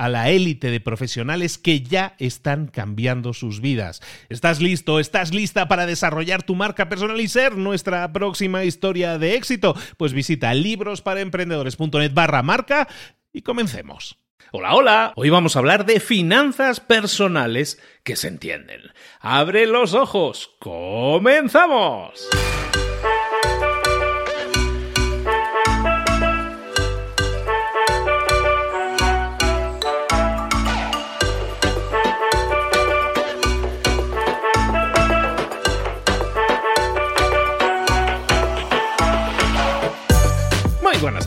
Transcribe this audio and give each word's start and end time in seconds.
a 0.00 0.08
la 0.08 0.30
élite 0.30 0.70
de 0.70 0.80
profesionales 0.80 1.58
que 1.58 1.82
ya 1.82 2.14
están 2.18 2.68
cambiando 2.68 3.34
sus 3.34 3.60
vidas. 3.60 4.00
¿Estás 4.30 4.58
listo? 4.62 4.98
¿Estás 4.98 5.34
lista 5.34 5.68
para 5.68 5.84
desarrollar 5.84 6.42
tu 6.42 6.54
marca 6.54 6.88
personal 6.88 7.20
y 7.20 7.28
ser 7.28 7.58
nuestra 7.58 8.10
próxima 8.10 8.64
historia 8.64 9.18
de 9.18 9.34
éxito? 9.34 9.76
Pues 9.98 10.14
visita 10.14 10.54
librosparaemprendedores.net 10.54 12.14
barra 12.14 12.42
marca 12.42 12.88
y 13.30 13.42
comencemos. 13.42 14.16
Hola, 14.52 14.74
hola. 14.74 15.12
Hoy 15.16 15.28
vamos 15.28 15.54
a 15.54 15.58
hablar 15.58 15.84
de 15.84 16.00
finanzas 16.00 16.80
personales 16.80 17.78
que 18.02 18.16
se 18.16 18.28
entienden. 18.28 18.80
Abre 19.20 19.66
los 19.66 19.92
ojos. 19.92 20.56
¡Comenzamos! 20.60 22.26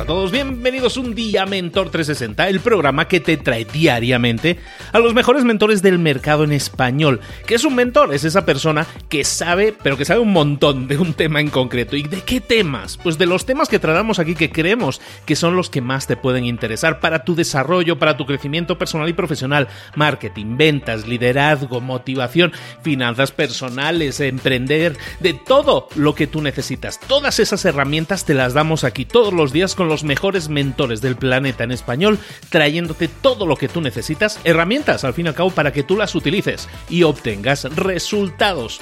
A 0.03 0.06
todos, 0.06 0.31
bienvenidos 0.31 0.97
un 0.97 1.16
día 1.16 1.46
Mentor 1.46 1.90
360, 1.90 2.50
el 2.50 2.59
programa 2.59 3.08
que 3.08 3.22
te 3.22 3.38
trae 3.38 3.64
diariamente 3.64 4.59
a 4.91 5.00
los 5.00 5.14
mejores 5.14 5.46
mentores 5.46 5.81
del 5.81 5.97
mercado 5.97 6.44
en 6.44 6.52
español. 6.52 7.22
¿Qué 7.46 7.56
es 7.56 7.64
un 7.64 7.75
mentor? 7.75 8.13
Es 8.13 8.25
esa 8.25 8.46
persona 8.46 8.86
que 9.08 9.24
sabe, 9.24 9.74
pero 9.81 9.96
que 9.96 10.03
sabe 10.03 10.19
un 10.19 10.34
montón 10.34 10.90
de 10.90 10.97
un 10.97 11.13
tema 11.13 11.40
en 11.40 11.50
concreto. 11.50 11.96
¿Y 11.96 12.03
de 12.03 12.19
qué 12.19 12.42
temas? 12.42 12.97
Pues 12.97 13.18
de 13.18 13.28
los 13.28 13.46
temas 13.46 13.69
que 13.69 13.80
tratamos 13.80 14.19
aquí 14.19 14.36
que 14.36 14.52
creemos 14.52 15.00
que 15.25 15.38
son 15.38 15.56
los 15.56 15.69
que 15.69 15.80
más 15.80 16.06
te 16.06 16.18
pueden 16.18 16.44
interesar 16.44 17.00
para 17.00 17.24
tu 17.24 17.34
desarrollo, 17.34 17.97
para 17.97 18.18
tu 18.18 18.25
crecimiento 18.25 18.78
personal 18.78 19.08
y 19.08 19.13
profesional, 19.13 19.69
marketing, 19.96 20.58
ventas, 20.58 21.08
liderazgo, 21.08 21.80
motivación, 21.80 22.52
finanzas 22.81 23.31
personales, 23.31 24.19
emprender, 24.19 24.97
de 25.22 25.34
todo 25.34 25.88
lo 25.96 26.13
que 26.13 26.28
tú 26.28 26.42
necesitas. 26.42 27.00
Todas 27.00 27.40
esas 27.40 27.63
herramientas 27.63 28.25
te 28.25 28.34
las 28.34 28.53
damos 28.53 28.84
aquí 28.84 29.06
todos 29.06 29.34
los 29.34 29.53
días 29.53 29.75
con 29.75 29.88
los 29.88 29.93
mejores 30.02 30.50
mentores 30.50 31.02
del 31.02 31.16
planeta 31.16 31.64
en 31.64 31.72
español, 31.72 32.18
trayéndote 32.50 33.08
todo 33.08 33.46
lo 33.46 33.56
que 33.56 33.68
tú 33.68 33.81
necesitas, 33.81 34.40
herramientas 34.44 35.04
al 35.04 35.14
fin 35.14 35.28
y 35.28 35.30
al 35.30 35.36
cabo 35.36 35.52
para 35.52 35.72
que 35.72 35.84
tú 35.84 35.96
las 35.96 36.16
utilices 36.16 36.68
y 36.90 37.04
obtengas 37.04 37.66
resultados. 37.76 38.81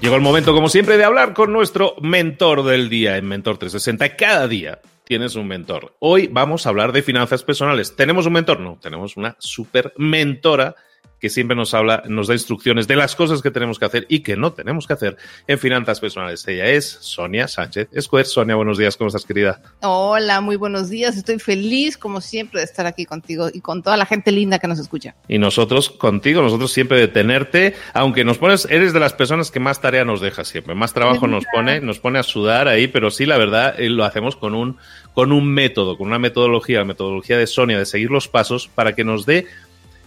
Llegó 0.00 0.14
el 0.14 0.22
momento, 0.22 0.54
como 0.54 0.68
siempre, 0.68 0.96
de 0.96 1.04
hablar 1.04 1.34
con 1.34 1.52
nuestro 1.52 1.96
mentor 2.00 2.64
del 2.64 2.88
día 2.88 3.16
en 3.16 3.26
Mentor 3.26 3.58
360. 3.58 4.14
Cada 4.14 4.46
día 4.46 4.80
tienes 5.02 5.34
un 5.34 5.48
mentor. 5.48 5.96
Hoy 5.98 6.28
vamos 6.28 6.64
a 6.64 6.68
hablar 6.68 6.92
de 6.92 7.02
finanzas 7.02 7.42
personales. 7.42 7.96
¿Tenemos 7.96 8.24
un 8.24 8.34
mentor? 8.34 8.60
No, 8.60 8.78
tenemos 8.80 9.16
una 9.16 9.34
super 9.40 9.92
mentora 9.96 10.76
que 11.20 11.28
siempre 11.28 11.56
nos 11.56 11.74
habla, 11.74 12.02
nos 12.08 12.28
da 12.28 12.34
instrucciones 12.34 12.86
de 12.86 12.96
las 12.96 13.16
cosas 13.16 13.42
que 13.42 13.50
tenemos 13.50 13.78
que 13.78 13.84
hacer 13.84 14.06
y 14.08 14.20
que 14.20 14.36
no 14.36 14.52
tenemos 14.52 14.86
que 14.86 14.92
hacer 14.92 15.16
en 15.46 15.58
finanzas 15.58 16.00
personales. 16.00 16.46
Ella 16.46 16.66
es 16.66 16.86
Sonia 17.00 17.48
Sánchez 17.48 17.88
Escuer. 17.92 18.26
Sonia, 18.26 18.54
buenos 18.56 18.78
días, 18.78 18.96
¿cómo 18.96 19.08
estás, 19.08 19.24
querida? 19.24 19.60
Hola, 19.80 20.40
muy 20.40 20.56
buenos 20.56 20.90
días. 20.90 21.16
Estoy 21.16 21.38
feliz, 21.38 21.96
como 21.96 22.20
siempre, 22.20 22.60
de 22.60 22.64
estar 22.64 22.86
aquí 22.86 23.04
contigo 23.04 23.48
y 23.52 23.60
con 23.60 23.82
toda 23.82 23.96
la 23.96 24.06
gente 24.06 24.32
linda 24.32 24.58
que 24.58 24.68
nos 24.68 24.78
escucha. 24.78 25.14
Y 25.28 25.38
nosotros 25.38 25.90
contigo, 25.90 26.42
nosotros 26.42 26.72
siempre 26.72 26.98
de 26.98 27.08
tenerte, 27.08 27.74
aunque 27.94 28.24
nos 28.24 28.38
pones, 28.38 28.66
eres 28.70 28.92
de 28.92 29.00
las 29.00 29.12
personas 29.12 29.50
que 29.50 29.60
más 29.60 29.80
tarea 29.80 30.04
nos 30.04 30.20
deja 30.20 30.44
siempre, 30.44 30.74
más 30.74 30.92
trabajo 30.92 31.26
nos 31.26 31.44
pone, 31.52 31.80
nos 31.80 31.98
pone 31.98 32.18
a 32.18 32.22
sudar 32.22 32.68
ahí, 32.68 32.88
pero 32.88 33.10
sí, 33.10 33.26
la 33.26 33.38
verdad, 33.38 33.78
eh, 33.78 33.88
lo 33.88 34.04
hacemos 34.04 34.36
con 34.36 34.54
un, 34.54 34.76
con 35.14 35.32
un 35.32 35.52
método, 35.52 35.96
con 35.96 36.08
una 36.08 36.18
metodología, 36.18 36.78
la 36.78 36.84
metodología 36.84 37.38
de 37.38 37.46
Sonia, 37.46 37.78
de 37.78 37.86
seguir 37.86 38.10
los 38.10 38.28
pasos 38.28 38.68
para 38.68 38.94
que 38.94 39.04
nos 39.04 39.26
dé 39.26 39.46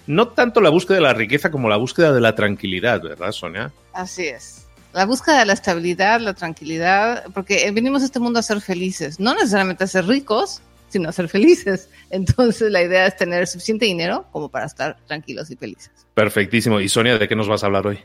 no 0.07 0.29
tanto 0.29 0.61
la 0.61 0.69
búsqueda 0.69 0.95
de 0.95 1.01
la 1.01 1.13
riqueza 1.13 1.51
como 1.51 1.69
la 1.69 1.77
búsqueda 1.77 2.13
de 2.13 2.21
la 2.21 2.35
tranquilidad, 2.35 3.01
¿verdad, 3.01 3.31
Sonia? 3.31 3.71
Así 3.93 4.27
es. 4.27 4.67
La 4.93 5.05
búsqueda 5.05 5.39
de 5.39 5.45
la 5.45 5.53
estabilidad, 5.53 6.19
la 6.19 6.33
tranquilidad, 6.33 7.25
porque 7.33 7.71
venimos 7.71 8.01
a 8.01 8.05
este 8.05 8.19
mundo 8.19 8.39
a 8.39 8.43
ser 8.43 8.59
felices, 8.59 9.19
no 9.19 9.33
necesariamente 9.33 9.85
a 9.85 9.87
ser 9.87 10.05
ricos, 10.05 10.61
sino 10.89 11.09
a 11.09 11.11
ser 11.11 11.29
felices. 11.29 11.89
Entonces 12.09 12.71
la 12.71 12.81
idea 12.81 13.05
es 13.05 13.15
tener 13.15 13.47
suficiente 13.47 13.85
dinero 13.85 14.25
como 14.31 14.49
para 14.49 14.65
estar 14.65 14.97
tranquilos 15.07 15.49
y 15.49 15.55
felices. 15.55 15.91
Perfectísimo. 16.13 16.79
Y 16.79 16.89
Sonia, 16.89 17.17
¿de 17.17 17.27
qué 17.27 17.35
nos 17.35 17.47
vas 17.47 17.63
a 17.63 17.67
hablar 17.67 17.87
hoy? 17.87 17.99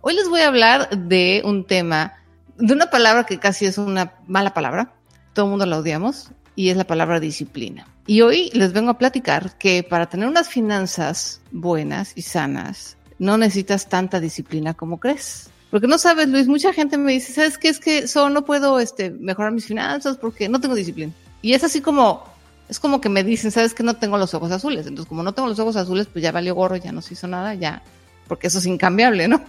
Hoy 0.00 0.14
les 0.14 0.28
voy 0.28 0.40
a 0.40 0.48
hablar 0.48 0.88
de 0.96 1.42
un 1.44 1.66
tema, 1.66 2.14
de 2.56 2.72
una 2.72 2.88
palabra 2.88 3.24
que 3.24 3.38
casi 3.38 3.66
es 3.66 3.76
una 3.76 4.14
mala 4.26 4.54
palabra, 4.54 4.94
todo 5.34 5.44
el 5.44 5.50
mundo 5.50 5.66
la 5.66 5.78
odiamos, 5.78 6.30
y 6.60 6.68
es 6.68 6.76
la 6.76 6.84
palabra 6.84 7.20
disciplina. 7.20 7.86
Y 8.06 8.20
hoy 8.20 8.50
les 8.52 8.74
vengo 8.74 8.90
a 8.90 8.98
platicar 8.98 9.56
que 9.56 9.82
para 9.82 10.10
tener 10.10 10.28
unas 10.28 10.50
finanzas 10.50 11.40
buenas 11.52 12.12
y 12.16 12.20
sanas, 12.20 12.98
no 13.18 13.38
necesitas 13.38 13.88
tanta 13.88 14.20
disciplina 14.20 14.74
como 14.74 15.00
crees. 15.00 15.48
Porque 15.70 15.86
no 15.86 15.96
sabes, 15.96 16.28
Luis, 16.28 16.48
mucha 16.48 16.74
gente 16.74 16.98
me 16.98 17.12
dice, 17.12 17.32
¿sabes 17.32 17.56
qué? 17.56 17.70
Es 17.70 17.80
que 17.80 18.06
solo 18.06 18.28
no 18.28 18.44
puedo 18.44 18.78
este, 18.78 19.08
mejorar 19.08 19.52
mis 19.52 19.64
finanzas 19.64 20.18
porque 20.18 20.50
no 20.50 20.60
tengo 20.60 20.74
disciplina. 20.74 21.14
Y 21.40 21.54
es 21.54 21.64
así 21.64 21.80
como, 21.80 22.24
es 22.68 22.78
como 22.78 23.00
que 23.00 23.08
me 23.08 23.24
dicen, 23.24 23.50
¿sabes 23.50 23.72
que 23.72 23.82
no 23.82 23.96
tengo 23.96 24.18
los 24.18 24.34
ojos 24.34 24.52
azules? 24.52 24.86
Entonces, 24.86 25.08
como 25.08 25.22
no 25.22 25.32
tengo 25.32 25.48
los 25.48 25.58
ojos 25.60 25.76
azules, 25.76 26.08
pues 26.12 26.22
ya 26.22 26.30
valió 26.30 26.54
gorro, 26.54 26.76
ya 26.76 26.92
no 26.92 27.00
se 27.00 27.14
hizo 27.14 27.26
nada, 27.26 27.54
ya, 27.54 27.82
porque 28.28 28.48
eso 28.48 28.58
es 28.58 28.66
incambiable, 28.66 29.28
¿no? 29.28 29.42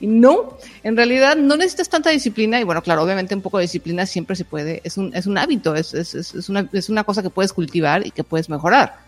Y 0.00 0.06
no, 0.06 0.58
en 0.82 0.96
realidad 0.96 1.36
no 1.36 1.56
necesitas 1.56 1.88
tanta 1.88 2.10
disciplina 2.10 2.60
y 2.60 2.64
bueno, 2.64 2.82
claro, 2.82 3.02
obviamente 3.02 3.34
un 3.34 3.42
poco 3.42 3.58
de 3.58 3.62
disciplina 3.62 4.06
siempre 4.06 4.36
se 4.36 4.44
puede, 4.44 4.80
es 4.84 4.96
un, 4.96 5.14
es 5.14 5.26
un 5.26 5.38
hábito, 5.38 5.74
es, 5.74 5.94
es, 5.94 6.14
es, 6.14 6.48
una, 6.48 6.68
es 6.72 6.88
una 6.88 7.04
cosa 7.04 7.22
que 7.22 7.30
puedes 7.30 7.52
cultivar 7.52 8.06
y 8.06 8.10
que 8.10 8.24
puedes 8.24 8.48
mejorar, 8.48 8.98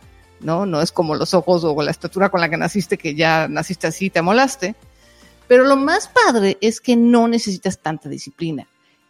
¿no? 0.41 0.67
No 0.67 0.81
es 0.81 0.93
como 0.93 1.15
los 1.15 1.35
ojos 1.35 1.65
o 1.65 1.83
la 1.83 1.91
estatura 1.91 2.29
con 2.29 2.41
la 2.41 2.49
que 2.49 2.57
naciste, 2.57 2.99
que 2.99 3.15
ya 3.15 3.49
naciste 3.49 3.87
así 3.87 4.07
y 4.07 4.11
te 4.11 4.23
molaste. 4.23 4.75
Pero 5.49 5.65
lo 5.65 5.77
más 5.77 6.09
padre 6.09 6.59
es 6.61 6.81
que 6.81 6.97
no 6.97 7.29
necesitas 7.29 7.79
tanta 7.79 8.09
disciplina. 8.09 8.67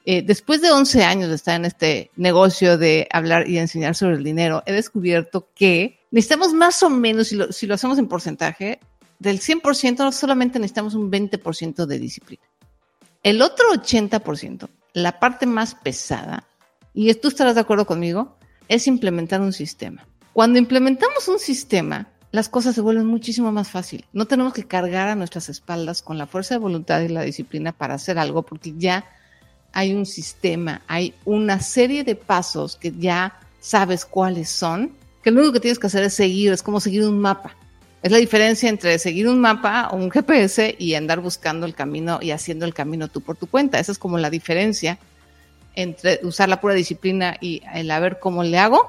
Eh, 0.09 0.23
después 0.23 0.61
de 0.61 0.71
11 0.71 1.03
años 1.03 1.29
de 1.31 1.35
estar 1.35 1.57
en 1.57 1.65
este 1.65 2.13
negocio 2.15 2.79
de 2.79 3.09
hablar 3.11 3.49
y 3.49 3.59
enseñar 3.59 3.97
sobre 3.97 4.17
el 4.17 4.23
dinero, 4.23 4.63
he 4.65 4.73
descubierto 4.73 5.49
que 5.55 6.07
necesitamos 6.13 6.53
más 6.53 6.81
o 6.85 6.91
menos, 6.91 7.29
si 7.29 7.35
lo, 7.35 7.51
si 7.51 7.67
lo 7.67 7.75
hacemos 7.75 7.99
en 7.99 8.07
porcentaje, 8.07 8.79
del 9.19 9.41
100% 9.41 10.13
solamente 10.13 10.59
necesitamos 10.59 10.95
un 10.95 11.11
20% 11.11 11.87
de 11.87 11.99
disciplina. 11.99 12.43
El 13.23 13.43
otro 13.43 13.67
80%, 13.73 14.69
la 14.93 15.19
parte 15.19 15.47
más 15.47 15.75
pesada, 15.75 16.45
y 16.95 17.13
tú 17.15 17.29
estarás 17.29 17.55
de 17.55 17.61
acuerdo 17.61 17.87
conmigo, 17.87 18.37
es 18.69 18.87
implementar 18.87 19.41
un 19.41 19.53
sistema. 19.53 20.07
Cuando 20.33 20.59
implementamos 20.59 21.29
un 21.29 21.39
sistema, 21.39 22.09
las 22.31 22.49
cosas 22.49 22.75
se 22.75 22.81
vuelven 22.83 23.07
muchísimo 23.07 23.51
más 23.53 23.71
fácil. 23.71 24.05
No 24.13 24.27
tenemos 24.27 24.53
que 24.53 24.65
cargar 24.65 25.09
a 25.09 25.15
nuestras 25.15 25.49
espaldas 25.49 26.03
con 26.03 26.19
la 26.19 26.27
fuerza 26.27 26.55
de 26.55 26.59
voluntad 26.59 27.01
y 27.01 27.09
la 27.09 27.23
disciplina 27.23 27.73
para 27.73 27.95
hacer 27.95 28.19
algo, 28.19 28.43
porque 28.43 28.75
ya 28.77 29.07
hay 29.73 29.95
un 29.95 30.07
sistema, 30.07 30.83
hay 30.87 31.15
una 31.25 31.61
serie 31.61 32.05
de 32.05 32.15
pasos 32.15 32.77
que 32.77 32.93
ya 32.93 33.41
sabes 33.61 34.05
cuáles 34.05 34.51
son, 34.51 34.93
que 35.23 35.31
lo 35.31 35.41
único 35.41 35.55
que 35.55 35.61
tienes 35.61 35.79
que 35.79 35.87
hacer 35.87 36.05
es 36.05 36.15
seguir, 36.15 36.53
es 36.53 36.63
como 36.63 36.81
seguir 36.81 37.03
un 37.05 37.19
mapa. 37.19 37.56
Es 38.07 38.13
la 38.13 38.19
diferencia 38.19 38.69
entre 38.69 39.01
seguir 39.01 39.27
un 39.27 39.41
mapa 39.41 39.89
o 39.91 39.97
un 39.97 40.13
GPS 40.13 40.77
y 40.79 40.95
andar 40.95 41.19
buscando 41.19 41.67
el 41.67 41.75
camino 41.75 42.21
y 42.23 42.31
haciendo 42.31 42.65
el 42.65 42.73
camino 42.73 43.09
tú 43.09 43.21
por 43.21 43.37
tu 43.37 43.49
cuenta. 43.49 43.81
Esa 43.81 43.91
es 43.91 43.99
como 43.99 44.17
la 44.17 44.31
diferencia 44.31 44.97
entre 45.75 46.21
usar 46.23 46.49
la 46.49 46.61
pura 46.61 46.75
disciplina 46.75 47.37
y 47.41 47.63
el 47.75 47.91
a 47.91 47.99
ver 47.99 48.21
cómo 48.21 48.45
le 48.45 48.61
hago 48.61 48.89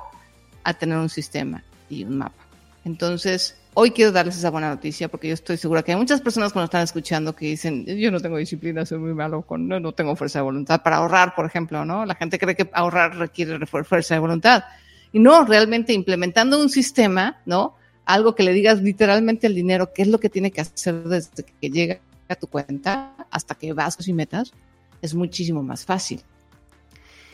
a 0.63 0.75
tener 0.75 0.99
un 0.99 1.09
sistema 1.09 1.63
y 1.89 2.03
un 2.03 2.19
mapa. 2.19 2.45
Entonces, 2.85 3.57
hoy 3.73 3.89
quiero 3.89 4.11
darles 4.11 4.37
esa 4.37 4.51
buena 4.51 4.69
noticia 4.69 5.07
porque 5.07 5.29
yo 5.29 5.33
estoy 5.33 5.57
segura 5.57 5.81
que 5.81 5.93
hay 5.93 5.97
muchas 5.97 6.21
personas 6.21 6.53
que 6.53 6.59
nos 6.59 6.67
están 6.67 6.83
escuchando 6.83 7.35
que 7.35 7.47
dicen, 7.47 7.87
yo 7.87 8.11
no 8.11 8.19
tengo 8.19 8.37
disciplina, 8.37 8.85
soy 8.85 8.99
muy 8.99 9.15
malo, 9.15 9.41
con, 9.41 9.67
no, 9.67 9.79
no 9.79 9.93
tengo 9.93 10.15
fuerza 10.15 10.37
de 10.37 10.43
voluntad 10.43 10.83
para 10.83 10.97
ahorrar, 10.97 11.33
por 11.33 11.47
ejemplo, 11.47 11.83
¿no? 11.83 12.05
La 12.05 12.13
gente 12.13 12.37
cree 12.37 12.55
que 12.55 12.69
ahorrar 12.71 13.17
requiere 13.17 13.65
fuerza 13.65 14.13
de 14.13 14.19
voluntad. 14.19 14.65
Y 15.11 15.17
no, 15.17 15.43
realmente 15.43 15.91
implementando 15.91 16.61
un 16.61 16.69
sistema, 16.69 17.41
¿no? 17.47 17.77
Algo 18.07 18.35
que 18.35 18.43
le 18.43 18.53
digas 18.53 18.81
literalmente 18.81 19.47
al 19.47 19.53
dinero, 19.53 19.91
qué 19.93 20.01
es 20.01 20.07
lo 20.07 20.19
que 20.19 20.29
tiene 20.29 20.49
que 20.49 20.61
hacer 20.61 21.03
desde 21.03 21.43
que 21.43 21.69
llega 21.69 21.99
a 22.29 22.35
tu 22.35 22.47
cuenta 22.47 23.13
hasta 23.29 23.53
que 23.53 23.73
vas 23.73 24.07
y 24.07 24.13
metas, 24.13 24.53
es 25.01 25.13
muchísimo 25.13 25.61
más 25.61 25.83
fácil. 25.83 26.21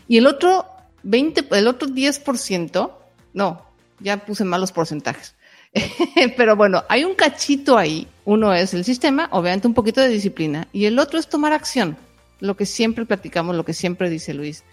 Y 0.08 0.18
el 0.18 0.26
otro 0.26 0.66
20, 1.04 1.48
el 1.52 1.68
otro 1.68 1.88
10%, 1.88 2.92
no, 3.34 3.62
ya 4.00 4.26
puse 4.26 4.44
malos 4.44 4.72
porcentajes. 4.72 5.36
Pero 6.38 6.56
bueno, 6.56 6.84
hay 6.90 7.04
un 7.04 7.14
cachito 7.14 7.78
ahí. 7.78 8.08
Uno 8.26 8.52
es 8.52 8.74
el 8.74 8.84
sistema, 8.84 9.28
obviamente 9.32 9.68
un 9.68 9.76
poquito 9.76 10.02
de 10.02 10.10
disciplina, 10.10 10.68
y 10.74 10.86
el 10.86 10.98
otro 10.98 11.20
es 11.20 11.28
tomar 11.28 11.54
acción. 11.54 11.98
Lo 12.40 12.58
que 12.58 12.66
siempre 12.66 13.06
platicamos, 13.06 13.56
lo 13.56 13.64
que 13.64 13.74
siempre 13.74 14.10
dice 14.10 14.34
Luis, 14.34 14.64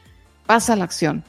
pasa 0.47 0.77
la 0.77 0.85
acción. 0.85 1.25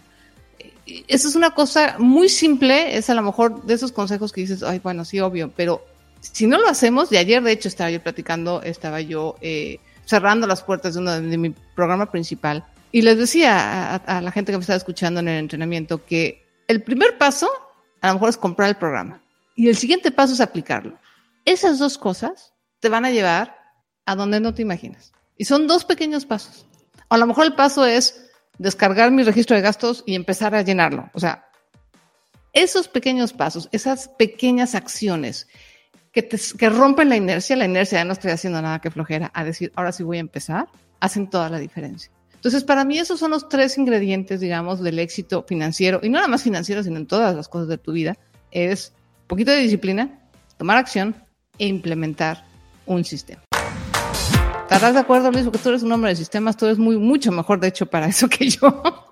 Eso 0.85 1.27
es 1.27 1.35
una 1.35 1.51
cosa 1.51 1.95
muy 1.99 2.29
simple, 2.29 2.97
es 2.97 3.09
a 3.09 3.13
lo 3.13 3.21
mejor 3.21 3.63
de 3.63 3.73
esos 3.73 3.91
consejos 3.91 4.31
que 4.31 4.41
dices, 4.41 4.63
ay, 4.63 4.79
bueno, 4.79 5.05
sí, 5.05 5.19
obvio, 5.19 5.51
pero 5.55 5.85
si 6.19 6.47
no 6.47 6.59
lo 6.59 6.67
hacemos, 6.67 7.11
y 7.11 7.17
ayer 7.17 7.41
de 7.41 7.51
hecho 7.51 7.67
estaba 7.67 7.91
yo 7.91 8.01
platicando, 8.01 8.61
estaba 8.63 9.01
yo 9.01 9.35
eh, 9.41 9.79
cerrando 10.05 10.47
las 10.47 10.63
puertas 10.63 10.93
de 10.93 10.99
uno 10.99 11.19
de, 11.19 11.37
mi 11.37 11.51
programa 11.75 12.11
principal, 12.11 12.65
y 12.91 13.03
les 13.03 13.17
decía 13.17 13.95
a 13.95 14.21
la 14.21 14.31
gente 14.31 14.51
que 14.51 14.57
me 14.57 14.61
estaba 14.61 14.77
escuchando 14.77 15.21
en 15.21 15.29
el 15.29 15.39
entrenamiento 15.39 16.05
que 16.05 16.45
el 16.67 16.83
primer 16.83 17.17
paso 17.17 17.49
a 18.01 18.07
lo 18.07 18.13
mejor 18.15 18.29
es 18.29 18.37
comprar 18.37 18.69
el 18.69 18.75
programa 18.75 19.21
y 19.55 19.69
el 19.69 19.77
siguiente 19.77 20.11
paso 20.11 20.33
es 20.33 20.41
aplicarlo. 20.41 20.97
Esas 21.45 21.79
dos 21.79 21.97
cosas 21.97 22.53
te 22.79 22.89
van 22.89 23.05
a 23.05 23.11
llevar 23.11 23.55
a 24.05 24.15
donde 24.15 24.39
no 24.39 24.53
te 24.53 24.61
imaginas. 24.61 25.13
Y 25.37 25.45
son 25.45 25.67
dos 25.67 25.85
pequeños 25.85 26.25
pasos. 26.25 26.65
a 27.09 27.17
lo 27.17 27.27
mejor 27.27 27.45
el 27.45 27.55
paso 27.55 27.85
es 27.85 28.30
descargar 28.57 29.11
mi 29.11 29.23
registro 29.23 29.55
de 29.55 29.61
gastos 29.61 30.03
y 30.05 30.15
empezar 30.15 30.55
a 30.55 30.61
llenarlo. 30.61 31.09
O 31.13 31.19
sea, 31.19 31.47
esos 32.53 32.87
pequeños 32.87 33.33
pasos, 33.33 33.69
esas 33.71 34.07
pequeñas 34.07 34.75
acciones 34.75 35.47
que, 36.11 36.27
que 36.27 36.69
rompen 36.69 37.09
la 37.09 37.15
inercia, 37.15 37.55
la 37.55 37.65
inercia 37.65 37.99
de 37.99 38.05
no 38.05 38.13
estoy 38.13 38.31
haciendo 38.31 38.61
nada 38.61 38.79
que 38.79 38.91
flojera, 38.91 39.31
a 39.33 39.43
decir, 39.43 39.71
ahora 39.75 39.91
sí 39.91 40.03
voy 40.03 40.17
a 40.17 40.21
empezar, 40.21 40.67
hacen 40.99 41.29
toda 41.29 41.49
la 41.49 41.59
diferencia. 41.59 42.11
Entonces, 42.33 42.63
para 42.63 42.83
mí 42.83 42.97
esos 42.97 43.19
son 43.19 43.31
los 43.31 43.47
tres 43.49 43.77
ingredientes, 43.77 44.39
digamos, 44.39 44.81
del 44.81 44.97
éxito 44.99 45.45
financiero, 45.47 45.99
y 46.01 46.09
no 46.09 46.17
nada 46.17 46.27
más 46.27 46.41
financiero, 46.41 46.81
sino 46.81 46.97
en 46.97 47.05
todas 47.05 47.35
las 47.35 47.47
cosas 47.47 47.67
de 47.67 47.77
tu 47.77 47.91
vida, 47.91 48.17
es 48.49 48.93
poquito 49.27 49.51
de 49.51 49.59
disciplina, 49.59 50.19
tomar 50.57 50.77
acción 50.77 51.15
e 51.59 51.67
implementar 51.67 52.43
un 52.87 53.05
sistema. 53.05 53.43
¿Estarás 54.71 54.93
de 54.93 55.01
acuerdo, 55.01 55.29
Luis? 55.33 55.43
Porque 55.43 55.59
tú 55.59 55.67
eres 55.67 55.83
un 55.83 55.91
hombre 55.91 56.11
de 56.11 56.15
sistemas, 56.15 56.55
tú 56.55 56.65
eres 56.65 56.77
muy, 56.77 56.95
mucho 56.95 57.29
mejor, 57.33 57.59
de 57.59 57.67
hecho, 57.67 57.87
para 57.87 58.07
eso 58.07 58.29
que 58.29 58.49
yo. 58.49 59.10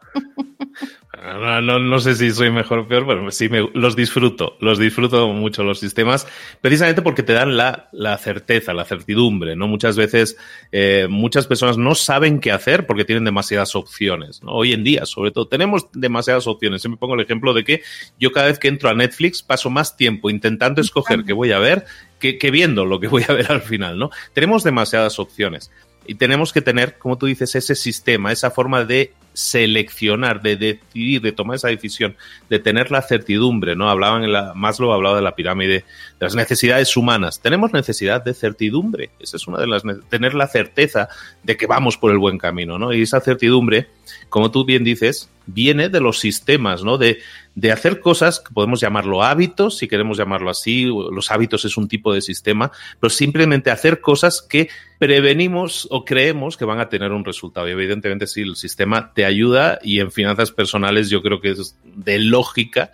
No, 1.38 1.80
no, 1.80 2.00
sé 2.00 2.16
si 2.16 2.32
soy 2.32 2.50
mejor 2.50 2.80
o 2.80 2.88
peor, 2.88 3.06
pero 3.06 3.30
sí 3.32 3.50
me, 3.50 3.70
los 3.74 3.96
disfruto, 3.96 4.58
los 4.60 4.80
disfruto 4.80 5.28
mucho 5.30 5.64
los 5.64 5.80
sistemas, 5.80 6.28
precisamente 6.62 7.02
porque 7.02 7.24
te 7.24 7.34
dan 7.34 7.58
la, 7.58 7.90
la 7.92 8.18
certeza, 8.18 8.74
la 8.74 8.86
certidumbre, 8.86 9.56
¿no? 9.56 9.68
Muchas 9.68 9.96
veces, 9.96 10.38
eh, 10.72 11.08
muchas 11.10 11.46
personas 11.46 11.78
no 11.78 11.94
saben 11.94 12.40
qué 12.40 12.52
hacer 12.52 12.86
porque 12.86 13.06
tienen 13.06 13.26
demasiadas 13.26 13.76
opciones, 13.76 14.42
¿no? 14.44 14.52
Hoy 14.54 14.74
en 14.74 14.84
día, 14.84 15.06
sobre 15.06 15.32
todo, 15.32 15.48
tenemos 15.48 15.88
demasiadas 15.94 16.48
opciones. 16.48 16.82
Siempre 16.82 17.00
pongo 17.00 17.16
el 17.16 17.22
ejemplo 17.22 17.54
de 17.54 17.64
que 17.64 17.84
yo 18.20 18.32
cada 18.32 18.48
vez 18.48 18.58
que 18.58 18.68
entro 18.68 18.90
a 18.90 18.94
Netflix 18.94 19.44
paso 19.44 19.70
más 19.70 19.98
tiempo 19.98 20.30
intentando 20.30 20.82
escoger 20.82 21.24
qué 21.26 21.34
voy 21.34 21.52
a 21.52 21.60
ver 21.60 21.86
que, 22.20 22.38
que 22.38 22.52
viendo 22.52 22.86
lo 22.86 23.00
que 23.00 23.08
voy 23.08 23.24
a 23.28 23.34
ver 23.34 23.52
al 23.52 23.62
final, 23.62 24.00
¿no? 24.00 24.10
Tenemos 24.34 24.64
demasiadas 24.64 25.20
opciones. 25.20 25.72
Y 26.06 26.16
tenemos 26.16 26.54
que 26.54 26.62
tener, 26.62 26.98
como 26.98 27.20
tú 27.20 27.28
dices, 27.28 27.54
ese 27.54 27.76
sistema, 27.76 28.32
esa 28.32 28.50
forma 28.50 28.84
de 28.84 29.14
seleccionar, 29.34 30.42
de 30.42 30.56
decidir, 30.56 31.22
de 31.22 31.32
tomar 31.32 31.56
esa 31.56 31.70
decisión, 31.70 32.16
de 32.50 32.60
tener 32.60 32.92
la 32.92 33.02
certidumbre, 33.02 33.76
¿no? 33.76 33.90
Hablaban 33.90 34.24
en 34.24 34.34
la, 34.34 34.54
Maslow 34.54 34.92
hablaba 34.92 35.16
de 35.16 35.22
la 35.22 35.36
pirámide 35.36 35.74
de 35.74 35.86
las 36.20 36.36
necesidades 36.36 36.96
humanas. 36.98 37.40
Tenemos 37.42 37.74
necesidad 37.74 38.24
de 38.24 38.34
certidumbre. 38.34 39.12
Esa 39.20 39.38
es 39.38 39.48
una 39.48 39.60
de 39.60 39.68
las, 39.68 39.84
tener 40.10 40.34
la 40.34 40.48
certeza 40.48 41.10
de 41.44 41.58
que 41.58 41.68
vamos 41.68 41.98
por 41.98 42.12
el 42.12 42.18
buen 42.18 42.38
camino, 42.38 42.78
¿no? 42.78 42.94
Y 42.94 43.02
esa 43.02 43.22
certidumbre, 43.22 43.88
como 44.30 44.52
tú 44.52 44.66
bien 44.66 44.84
dices, 44.84 45.30
viene 45.46 45.90
de 45.90 46.00
los 46.00 46.20
sistemas, 46.20 46.84
¿no? 46.84 46.98
De, 46.98 47.20
de 47.60 47.74
hacer 47.74 48.00
cosas 48.00 48.40
que 48.40 48.54
podemos 48.54 48.80
llamarlo 48.80 49.22
hábitos, 49.22 49.78
si 49.78 49.90
queremos 49.90 50.18
llamarlo 50.18 50.50
así, 50.50 50.86
los 50.86 51.30
hábitos 51.30 51.66
es 51.66 51.76
un 51.76 51.90
tipo 51.90 52.14
de 52.14 52.22
sistema, 52.22 52.72
pero 53.02 53.10
simplemente 53.10 53.70
hacer 53.70 54.00
cosas 54.00 54.42
que 54.42 54.70
prevenimos 54.98 55.86
o 55.92 56.06
creemos 56.06 56.56
que 56.56 56.64
van 56.64 56.80
a 56.80 56.88
tener 56.88 57.12
un 57.12 57.26
resultado. 57.26 57.68
Y 57.68 57.72
evidentemente 57.72 58.28
si 58.28 58.44
el 58.44 58.56
sistema 58.56 59.14
te 59.14 59.26
ayuda 59.26 59.78
y 59.84 60.00
en 60.00 60.10
finanzas 60.10 60.52
personales 60.52 61.10
yo 61.10 61.22
creo 61.22 61.42
que 61.42 61.52
es 61.52 61.76
de 61.84 62.20
lógica 62.20 62.92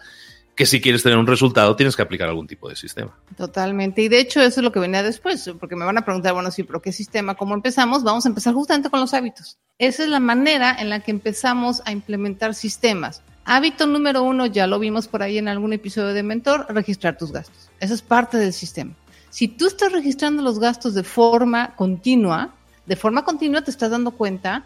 que 0.56 0.66
si 0.66 0.82
quieres 0.82 1.04
tener 1.04 1.20
un 1.20 1.28
resultado 1.28 1.76
tienes 1.76 1.96
que 1.96 2.02
aplicar 2.02 2.28
algún 2.28 2.48
tipo 2.48 2.68
de 2.68 2.76
sistema. 2.76 3.16
Totalmente. 3.38 4.02
Y 4.02 4.08
de 4.08 4.20
hecho 4.20 4.42
eso 4.42 4.62
es 4.62 4.64
lo 4.64 4.72
que 4.72 4.80
venía 4.80 5.04
después, 5.04 5.48
porque 5.60 5.76
me 5.76 5.86
van 5.86 6.00
a 6.00 6.06
preguntar, 6.06 6.34
bueno, 6.34 6.50
sí, 6.50 6.64
pero 6.64 6.82
¿qué 6.82 6.92
sistema? 6.92 7.36
¿Cómo 7.36 7.54
empezamos? 7.54 8.04
Vamos 8.04 8.26
a 8.26 8.30
empezar 8.30 8.56
justamente 8.56 8.90
con 8.90 9.00
los 9.00 9.14
hábitos. 9.14 9.60
Esa 9.78 10.04
es 10.04 10.10
la 10.10 10.20
manera 10.20 10.76
en 10.80 10.90
la 10.90 11.02
que 11.02 11.12
empezamos 11.12 11.84
a 11.86 11.92
implementar 11.92 12.56
sistemas. 12.56 13.22
Hábito 13.48 13.86
número 13.86 14.24
uno, 14.24 14.48
ya 14.48 14.66
lo 14.66 14.80
vimos 14.80 15.08
por 15.08 15.22
ahí 15.22 15.38
en 15.38 15.48
algún 15.48 15.72
episodio 15.72 16.16
de 16.16 16.24
Mentor, 16.24 16.66
registrar 16.70 17.16
tus 17.16 17.32
gastos. 17.32 17.70
Eso 17.80 17.94
es 17.94 18.02
parte 18.02 18.40
del 18.40 18.54
sistema. 18.54 18.94
Si 19.30 19.48
tú 19.48 19.68
estás 19.68 19.92
registrando 19.92 20.42
los 20.42 20.58
gastos 20.58 20.96
de 20.96 21.04
forma 21.04 21.76
continua, 21.76 22.56
de 22.88 22.96
forma 22.96 23.24
continua 23.24 23.62
te 23.62 23.70
estás 23.70 23.92
dando 23.92 24.12
cuenta 24.12 24.66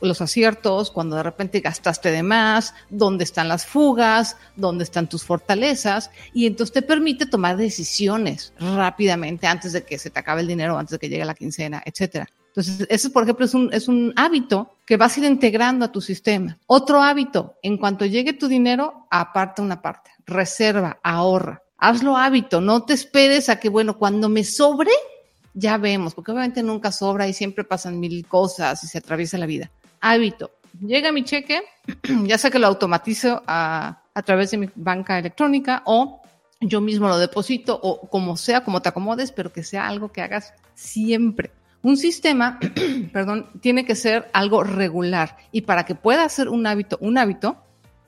los 0.00 0.20
aciertos, 0.22 0.90
cuando 0.90 1.16
de 1.16 1.24
repente 1.24 1.60
gastaste 1.60 2.10
de 2.10 2.22
más, 2.22 2.72
dónde 2.88 3.24
están 3.24 3.48
las 3.48 3.66
fugas, 3.66 4.36
dónde 4.54 4.84
están 4.84 5.08
tus 5.08 5.22
fortalezas, 5.22 6.10
y 6.32 6.46
entonces 6.46 6.72
te 6.72 6.82
permite 6.82 7.26
tomar 7.26 7.58
decisiones 7.58 8.54
rápidamente 8.58 9.46
antes 9.46 9.74
de 9.74 9.84
que 9.84 9.98
se 9.98 10.08
te 10.08 10.20
acabe 10.20 10.40
el 10.40 10.46
dinero, 10.46 10.78
antes 10.78 10.92
de 10.92 10.98
que 10.98 11.10
llegue 11.10 11.24
la 11.24 11.34
quincena, 11.34 11.82
etcétera. 11.84 12.28
Entonces, 12.56 12.86
ese, 12.88 13.10
por 13.10 13.22
ejemplo, 13.22 13.44
es 13.44 13.52
un, 13.52 13.70
es 13.70 13.86
un 13.86 14.14
hábito 14.16 14.76
que 14.86 14.96
vas 14.96 15.14
a 15.14 15.20
ir 15.20 15.26
integrando 15.26 15.84
a 15.84 15.92
tu 15.92 16.00
sistema. 16.00 16.56
Otro 16.66 17.02
hábito, 17.02 17.56
en 17.62 17.76
cuanto 17.76 18.06
llegue 18.06 18.32
tu 18.32 18.48
dinero, 18.48 19.06
aparta 19.10 19.60
una 19.60 19.82
parte, 19.82 20.10
reserva, 20.24 20.98
ahorra. 21.02 21.62
Hazlo 21.76 22.16
hábito, 22.16 22.62
no 22.62 22.82
te 22.84 22.94
esperes 22.94 23.50
a 23.50 23.60
que, 23.60 23.68
bueno, 23.68 23.98
cuando 23.98 24.30
me 24.30 24.42
sobre, 24.42 24.90
ya 25.52 25.76
vemos, 25.76 26.14
porque 26.14 26.30
obviamente 26.30 26.62
nunca 26.62 26.92
sobra 26.92 27.28
y 27.28 27.34
siempre 27.34 27.62
pasan 27.62 28.00
mil 28.00 28.26
cosas 28.26 28.82
y 28.82 28.86
se 28.86 28.98
atraviesa 28.98 29.36
la 29.36 29.44
vida. 29.44 29.70
Hábito. 30.00 30.52
Llega 30.80 31.12
mi 31.12 31.24
cheque, 31.24 31.60
ya 32.24 32.38
sea 32.38 32.50
que 32.50 32.58
lo 32.58 32.68
automatizo 32.68 33.42
a, 33.46 34.00
a 34.14 34.22
través 34.22 34.50
de 34.52 34.56
mi 34.56 34.70
banca 34.74 35.18
electrónica 35.18 35.82
o 35.84 36.22
yo 36.62 36.80
mismo 36.80 37.06
lo 37.06 37.18
deposito 37.18 37.78
o 37.82 38.08
como 38.08 38.38
sea, 38.38 38.64
como 38.64 38.80
te 38.80 38.88
acomodes, 38.88 39.30
pero 39.30 39.52
que 39.52 39.62
sea 39.62 39.86
algo 39.86 40.10
que 40.10 40.22
hagas 40.22 40.54
siempre. 40.74 41.50
Un 41.86 41.96
sistema, 41.96 42.58
perdón, 43.12 43.48
tiene 43.60 43.84
que 43.84 43.94
ser 43.94 44.28
algo 44.32 44.64
regular 44.64 45.36
y 45.52 45.60
para 45.60 45.86
que 45.86 45.94
pueda 45.94 46.28
ser 46.28 46.48
un 46.48 46.66
hábito, 46.66 46.98
un 47.00 47.16
hábito, 47.16 47.58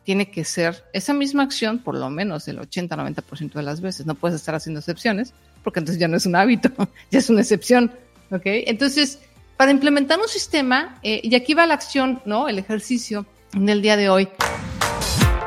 tiene 0.02 0.32
que 0.32 0.42
ser 0.42 0.82
esa 0.92 1.12
misma 1.12 1.44
acción 1.44 1.78
por 1.78 1.94
lo 1.94 2.10
menos 2.10 2.48
el 2.48 2.58
80-90% 2.58 3.52
de 3.52 3.62
las 3.62 3.80
veces. 3.80 4.04
No 4.04 4.16
puedes 4.16 4.34
estar 4.34 4.56
haciendo 4.56 4.80
excepciones, 4.80 5.32
porque 5.62 5.78
entonces 5.78 6.00
ya 6.00 6.08
no 6.08 6.16
es 6.16 6.26
un 6.26 6.34
hábito, 6.34 6.70
ya 7.12 7.20
es 7.20 7.30
una 7.30 7.42
excepción, 7.42 7.92
¿ok? 8.32 8.42
Entonces, 8.44 9.20
para 9.56 9.70
implementar 9.70 10.18
un 10.18 10.26
sistema, 10.26 10.98
eh, 11.04 11.20
y 11.22 11.36
aquí 11.36 11.54
va 11.54 11.64
la 11.64 11.74
acción, 11.74 12.20
¿no? 12.24 12.48
El 12.48 12.58
ejercicio 12.58 13.26
en 13.54 13.68
el 13.68 13.80
día 13.80 13.96
de 13.96 14.08
hoy. 14.08 14.28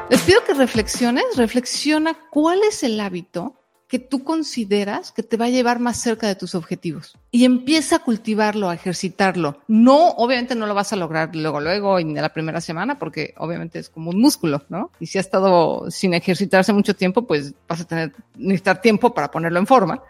Les 0.09 0.21
pido 0.21 0.41
que 0.45 0.53
reflexiones, 0.53 1.25
reflexiona 1.35 2.17
cuál 2.29 2.61
es 2.63 2.81
el 2.83 2.97
hábito 3.01 3.60
que 3.91 3.99
tú 3.99 4.23
consideras 4.23 5.11
que 5.11 5.21
te 5.21 5.35
va 5.35 5.47
a 5.47 5.49
llevar 5.49 5.79
más 5.79 5.97
cerca 5.97 6.25
de 6.25 6.35
tus 6.35 6.55
objetivos. 6.55 7.17
Y 7.29 7.43
empieza 7.43 7.97
a 7.97 7.99
cultivarlo, 7.99 8.69
a 8.69 8.73
ejercitarlo. 8.73 9.59
No, 9.67 10.11
obviamente 10.11 10.55
no 10.55 10.65
lo 10.65 10.73
vas 10.73 10.93
a 10.93 10.95
lograr 10.95 11.35
luego, 11.35 11.59
luego, 11.59 11.99
en 11.99 12.13
la 12.13 12.29
primera 12.29 12.61
semana, 12.61 12.97
porque 12.97 13.33
obviamente 13.35 13.79
es 13.79 13.89
como 13.89 14.11
un 14.11 14.21
músculo, 14.21 14.63
¿no? 14.69 14.91
Y 15.01 15.07
si 15.07 15.17
has 15.17 15.25
estado 15.25 15.91
sin 15.91 16.13
ejercitarse 16.13 16.71
mucho 16.71 16.95
tiempo, 16.95 17.23
pues 17.27 17.53
vas 17.67 17.81
a 17.81 17.83
tener, 17.83 18.13
necesitar 18.37 18.81
tiempo 18.81 19.13
para 19.13 19.29
ponerlo 19.29 19.59
en 19.59 19.67
forma. 19.67 20.01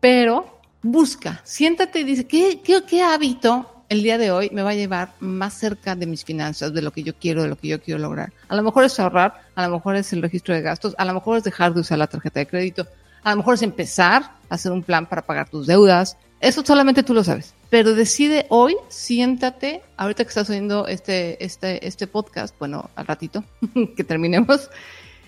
Pero 0.00 0.60
busca, 0.82 1.40
siéntate 1.42 2.00
y 2.00 2.04
dice, 2.04 2.26
¿qué, 2.26 2.60
qué, 2.62 2.82
qué 2.86 3.00
hábito 3.00 3.80
el 3.88 4.02
día 4.02 4.18
de 4.18 4.30
hoy 4.30 4.50
me 4.52 4.62
va 4.62 4.70
a 4.70 4.74
llevar 4.74 5.14
más 5.18 5.54
cerca 5.54 5.96
de 5.96 6.06
mis 6.06 6.24
finanzas, 6.24 6.72
de 6.72 6.80
lo 6.80 6.92
que 6.92 7.02
yo 7.02 7.14
quiero, 7.14 7.42
de 7.42 7.48
lo 7.48 7.56
que 7.56 7.68
yo 7.68 7.80
quiero 7.80 7.98
lograr. 7.98 8.32
A 8.48 8.54
lo 8.54 8.62
mejor 8.62 8.84
es 8.84 9.00
ahorrar, 9.00 9.42
a 9.56 9.66
lo 9.66 9.76
mejor 9.76 9.96
es 9.96 10.12
el 10.12 10.22
registro 10.22 10.54
de 10.54 10.60
gastos, 10.60 10.94
a 10.96 11.04
lo 11.04 11.12
mejor 11.12 11.38
es 11.38 11.44
dejar 11.44 11.74
de 11.74 11.80
usar 11.80 11.98
la 11.98 12.06
tarjeta 12.06 12.38
de 12.38 12.46
crédito, 12.46 12.86
a 13.22 13.30
lo 13.30 13.38
mejor 13.38 13.54
es 13.54 13.62
empezar 13.62 14.22
a 14.48 14.54
hacer 14.54 14.72
un 14.72 14.82
plan 14.82 15.08
para 15.08 15.26
pagar 15.26 15.48
tus 15.48 15.66
deudas. 15.66 16.16
Eso 16.40 16.64
solamente 16.64 17.02
tú 17.02 17.14
lo 17.14 17.24
sabes. 17.24 17.54
Pero 17.68 17.94
decide 17.94 18.46
hoy, 18.48 18.76
siéntate, 18.88 19.82
ahorita 19.96 20.24
que 20.24 20.28
estás 20.28 20.50
oyendo 20.50 20.86
este, 20.86 21.44
este, 21.44 21.86
este 21.86 22.06
podcast, 22.06 22.58
bueno, 22.58 22.90
al 22.96 23.06
ratito 23.06 23.44
que 23.96 24.04
terminemos, 24.04 24.70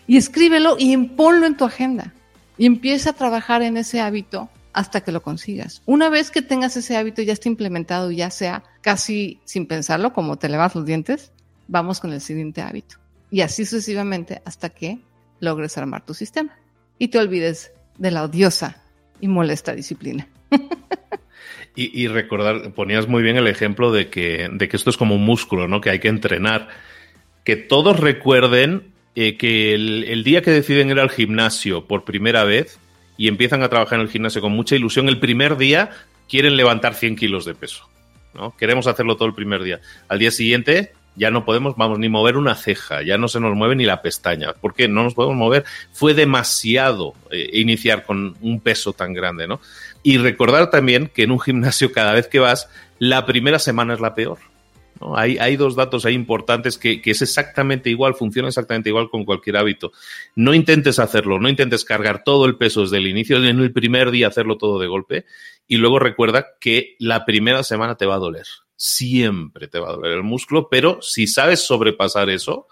y 0.06 0.16
escríbelo 0.16 0.76
y 0.78 0.96
ponlo 0.96 1.46
en 1.46 1.56
tu 1.56 1.64
agenda. 1.64 2.12
Y 2.58 2.66
empieza 2.66 3.10
a 3.10 3.14
trabajar 3.14 3.62
en 3.62 3.76
ese 3.76 4.00
hábito 4.00 4.48
hasta 4.72 5.02
que 5.02 5.12
lo 5.12 5.22
consigas. 5.22 5.82
Una 5.86 6.08
vez 6.08 6.30
que 6.30 6.42
tengas 6.42 6.76
ese 6.76 6.96
hábito 6.96 7.22
ya 7.22 7.32
está 7.32 7.48
implementado, 7.48 8.10
ya 8.10 8.30
sea 8.30 8.64
casi 8.80 9.40
sin 9.44 9.66
pensarlo, 9.66 10.12
como 10.12 10.36
te 10.36 10.48
lavas 10.48 10.74
los 10.74 10.86
dientes, 10.86 11.32
vamos 11.68 12.00
con 12.00 12.12
el 12.12 12.20
siguiente 12.20 12.62
hábito. 12.62 12.96
Y 13.30 13.42
así 13.42 13.64
sucesivamente 13.64 14.42
hasta 14.44 14.70
que 14.70 14.98
logres 15.40 15.76
armar 15.78 16.04
tu 16.04 16.14
sistema 16.14 16.56
y 16.98 17.08
te 17.08 17.18
olvides 17.18 17.72
de 17.98 18.10
la 18.10 18.24
odiosa 18.24 18.82
y 19.20 19.28
molesta 19.28 19.74
disciplina. 19.74 20.28
y, 21.74 22.06
recordar, 22.08 22.72
ponías 22.74 23.08
muy 23.08 23.22
bien 23.22 23.36
el 23.36 23.46
ejemplo 23.46 23.92
de 23.92 24.08
que, 24.08 24.48
de 24.52 24.68
que 24.68 24.76
esto 24.76 24.90
es 24.90 24.96
como 24.96 25.14
un 25.14 25.24
músculo, 25.24 25.68
¿no? 25.68 25.80
Que 25.80 25.90
hay 25.90 26.00
que 26.00 26.08
entrenar. 26.08 26.68
Que 27.44 27.56
todos 27.56 27.98
recuerden 27.98 28.92
eh, 29.14 29.36
que 29.36 29.74
el, 29.74 30.24
día 30.24 30.42
que 30.42 30.50
deciden 30.50 30.90
ir 30.90 31.00
al 31.00 31.10
gimnasio 31.10 31.86
por 31.86 32.04
primera 32.04 32.44
vez 32.44 32.78
y 33.16 33.28
empiezan 33.28 33.62
a 33.62 33.68
trabajar 33.68 33.98
en 33.98 34.06
el 34.06 34.10
gimnasio 34.10 34.40
con 34.40 34.52
mucha 34.52 34.76
ilusión, 34.76 35.08
el 35.08 35.20
primer 35.20 35.56
día 35.56 35.90
quieren 36.28 36.56
levantar 36.56 36.94
100 36.94 37.16
kilos 37.16 37.44
de 37.44 37.54
peso. 37.54 37.88
¿no? 38.34 38.56
Queremos 38.56 38.86
hacerlo 38.86 39.16
todo 39.16 39.28
el 39.28 39.34
primer 39.34 39.62
día. 39.62 39.80
Al 40.08 40.18
día 40.18 40.30
siguiente 40.30 40.92
ya 41.14 41.30
no 41.30 41.44
podemos, 41.44 41.76
vamos, 41.76 41.98
ni 41.98 42.08
mover 42.08 42.36
una 42.36 42.54
ceja, 42.54 43.02
ya 43.02 43.18
no 43.18 43.28
se 43.28 43.40
nos 43.40 43.54
mueve 43.54 43.76
ni 43.76 43.84
la 43.84 44.02
pestaña. 44.02 44.54
¿Por 44.54 44.74
qué? 44.74 44.88
No 44.88 45.02
nos 45.02 45.14
podemos 45.14 45.36
mover. 45.36 45.64
Fue 45.92 46.14
demasiado 46.14 47.14
eh, 47.30 47.50
iniciar 47.52 48.04
con 48.04 48.36
un 48.40 48.60
peso 48.60 48.92
tan 48.92 49.12
grande, 49.12 49.46
¿no? 49.46 49.60
Y 50.02 50.18
recordar 50.18 50.70
también 50.70 51.10
que 51.12 51.24
en 51.24 51.30
un 51.30 51.40
gimnasio 51.40 51.92
cada 51.92 52.12
vez 52.12 52.28
que 52.28 52.38
vas, 52.38 52.68
la 52.98 53.26
primera 53.26 53.58
semana 53.58 53.94
es 53.94 54.00
la 54.00 54.14
peor. 54.14 54.38
Hay, 55.16 55.36
hay, 55.38 55.56
dos 55.56 55.74
datos 55.74 56.04
ahí 56.04 56.14
importantes 56.14 56.78
que, 56.78 57.02
que, 57.02 57.10
es 57.10 57.22
exactamente 57.22 57.90
igual, 57.90 58.14
funciona 58.14 58.48
exactamente 58.48 58.88
igual 58.88 59.10
con 59.10 59.24
cualquier 59.24 59.56
hábito. 59.56 59.90
No 60.36 60.54
intentes 60.54 61.00
hacerlo, 61.00 61.40
no 61.40 61.48
intentes 61.48 61.84
cargar 61.84 62.22
todo 62.22 62.46
el 62.46 62.56
peso 62.56 62.82
desde 62.82 62.98
el 62.98 63.08
inicio, 63.08 63.38
en 63.38 63.58
el 63.58 63.72
primer 63.72 64.12
día 64.12 64.28
hacerlo 64.28 64.58
todo 64.58 64.78
de 64.78 64.86
golpe 64.86 65.24
y 65.66 65.78
luego 65.78 65.98
recuerda 65.98 66.46
que 66.60 66.94
la 67.00 67.24
primera 67.24 67.64
semana 67.64 67.96
te 67.96 68.06
va 68.06 68.14
a 68.14 68.18
doler 68.18 68.46
siempre 68.82 69.68
te 69.68 69.78
va 69.78 69.90
a 69.90 69.92
doler 69.92 70.14
el 70.14 70.24
músculo, 70.24 70.68
pero 70.68 71.00
si 71.02 71.28
sabes 71.28 71.60
sobrepasar 71.60 72.28
eso, 72.30 72.66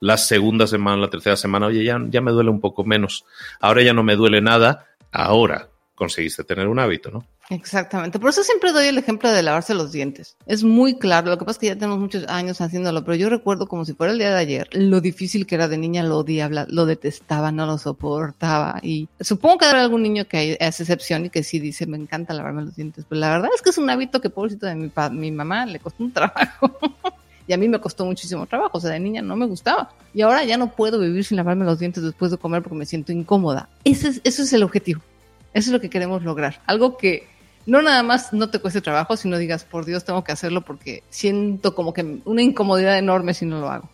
la 0.00 0.18
segunda 0.18 0.66
semana, 0.66 1.02
la 1.02 1.08
tercera 1.08 1.36
semana, 1.36 1.66
oye, 1.66 1.84
ya, 1.84 2.00
ya 2.08 2.20
me 2.20 2.32
duele 2.32 2.50
un 2.50 2.60
poco 2.60 2.82
menos, 2.82 3.24
ahora 3.60 3.80
ya 3.82 3.92
no 3.92 4.02
me 4.02 4.16
duele 4.16 4.40
nada, 4.40 4.88
ahora 5.12 5.68
conseguiste 5.94 6.42
tener 6.42 6.66
un 6.66 6.80
hábito, 6.80 7.12
¿no? 7.12 7.24
Exactamente. 7.50 8.18
Por 8.18 8.30
eso 8.30 8.42
siempre 8.42 8.72
doy 8.72 8.86
el 8.86 8.98
ejemplo 8.98 9.30
de 9.30 9.42
lavarse 9.42 9.74
los 9.74 9.92
dientes. 9.92 10.36
Es 10.46 10.64
muy 10.64 10.94
claro. 10.98 11.30
Lo 11.30 11.38
que 11.38 11.44
pasa 11.44 11.56
es 11.56 11.58
que 11.58 11.66
ya 11.66 11.74
tenemos 11.74 11.98
muchos 11.98 12.26
años 12.28 12.60
haciéndolo, 12.60 13.04
pero 13.04 13.16
yo 13.16 13.28
recuerdo 13.28 13.66
como 13.66 13.84
si 13.84 13.94
fuera 13.94 14.12
el 14.12 14.18
día 14.18 14.30
de 14.30 14.38
ayer 14.38 14.68
lo 14.72 15.00
difícil 15.00 15.46
que 15.46 15.56
era 15.56 15.68
de 15.68 15.76
niña, 15.76 16.02
lo 16.02 16.18
odiaba, 16.18 16.66
lo 16.68 16.86
detestaba, 16.86 17.52
no 17.52 17.66
lo 17.66 17.78
soportaba. 17.78 18.78
Y 18.82 19.08
supongo 19.20 19.58
que 19.58 19.64
habrá 19.66 19.82
algún 19.82 20.02
niño 20.02 20.26
que 20.26 20.56
hace 20.60 20.84
excepción 20.84 21.26
y 21.26 21.30
que 21.30 21.42
sí 21.42 21.58
dice, 21.58 21.86
me 21.86 21.96
encanta 21.96 22.32
lavarme 22.32 22.62
los 22.62 22.76
dientes. 22.76 23.04
Pero 23.08 23.20
la 23.20 23.30
verdad 23.30 23.50
es 23.54 23.60
que 23.60 23.70
es 23.70 23.78
un 23.78 23.90
hábito 23.90 24.20
que 24.20 24.30
pobrecito 24.30 24.66
de 24.66 24.74
mi, 24.74 24.90
mi 25.10 25.30
mamá 25.30 25.66
le 25.66 25.78
costó 25.78 26.04
un 26.04 26.12
trabajo. 26.14 26.70
y 27.46 27.52
a 27.52 27.58
mí 27.58 27.68
me 27.68 27.80
costó 27.80 28.04
muchísimo 28.04 28.46
trabajo. 28.46 28.78
O 28.78 28.80
sea, 28.80 28.90
de 28.90 29.00
niña 29.00 29.20
no 29.20 29.36
me 29.36 29.46
gustaba. 29.46 29.90
Y 30.14 30.22
ahora 30.22 30.44
ya 30.44 30.56
no 30.56 30.70
puedo 30.70 30.98
vivir 30.98 31.24
sin 31.24 31.36
lavarme 31.36 31.64
los 31.64 31.78
dientes 31.78 32.02
después 32.02 32.30
de 32.30 32.38
comer 32.38 32.62
porque 32.62 32.76
me 32.76 32.86
siento 32.86 33.12
incómoda. 33.12 33.68
Ese 33.84 34.08
es, 34.08 34.20
ese 34.24 34.42
es 34.42 34.52
el 34.52 34.62
objetivo. 34.62 35.02
Eso 35.54 35.68
es 35.68 35.72
lo 35.72 35.80
que 35.80 35.90
queremos 35.90 36.22
lograr. 36.22 36.62
Algo 36.66 36.96
que 36.96 37.26
no 37.66 37.82
nada 37.82 38.02
más 38.02 38.32
no 38.32 38.50
te 38.50 38.58
cueste 38.58 38.80
trabajo, 38.80 39.16
sino 39.16 39.38
digas, 39.38 39.64
por 39.64 39.84
Dios, 39.84 40.04
tengo 40.04 40.24
que 40.24 40.32
hacerlo 40.32 40.62
porque 40.62 41.02
siento 41.10 41.74
como 41.74 41.92
que 41.92 42.18
una 42.24 42.42
incomodidad 42.42 42.98
enorme 42.98 43.34
si 43.34 43.46
no 43.46 43.60
lo 43.60 43.70
hago. 43.70 43.88